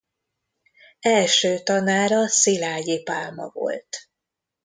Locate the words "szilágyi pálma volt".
2.27-3.97